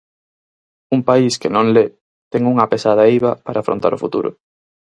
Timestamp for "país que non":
1.09-1.67